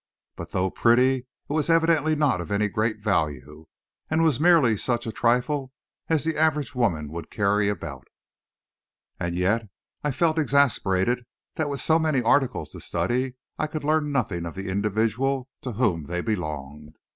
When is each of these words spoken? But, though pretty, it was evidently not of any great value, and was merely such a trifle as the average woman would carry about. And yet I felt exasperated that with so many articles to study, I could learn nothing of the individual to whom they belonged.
But, 0.35 0.49
though 0.49 0.71
pretty, 0.71 1.27
it 1.47 1.53
was 1.53 1.69
evidently 1.69 2.15
not 2.15 2.41
of 2.41 2.49
any 2.49 2.67
great 2.67 3.01
value, 3.03 3.67
and 4.09 4.23
was 4.23 4.39
merely 4.39 4.75
such 4.75 5.05
a 5.05 5.11
trifle 5.11 5.71
as 6.07 6.23
the 6.23 6.35
average 6.35 6.73
woman 6.73 7.09
would 7.11 7.29
carry 7.29 7.69
about. 7.69 8.07
And 9.19 9.35
yet 9.35 9.69
I 10.03 10.09
felt 10.09 10.39
exasperated 10.39 11.27
that 11.53 11.69
with 11.69 11.81
so 11.81 11.99
many 11.99 12.19
articles 12.23 12.71
to 12.71 12.79
study, 12.79 13.35
I 13.59 13.67
could 13.67 13.83
learn 13.83 14.11
nothing 14.11 14.47
of 14.47 14.55
the 14.55 14.69
individual 14.69 15.47
to 15.61 15.73
whom 15.73 16.05
they 16.05 16.21
belonged. 16.21 16.97